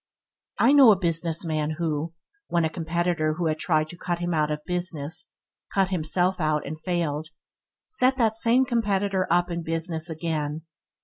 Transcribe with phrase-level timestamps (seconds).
[0.57, 2.15] I know a business man who,
[2.47, 5.31] when a competitor who had tried to 'cut him out' in business,
[5.71, 7.27] cut himself out and failed,
[7.87, 10.63] set that same competitor up in business again.